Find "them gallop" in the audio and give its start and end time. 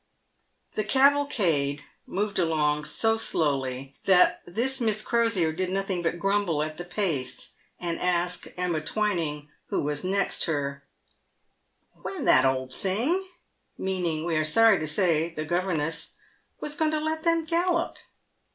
17.21-17.97